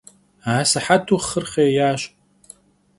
Асыхьэту 0.57 1.17
хъыр 1.27 1.45
хъеящ. 1.51 2.01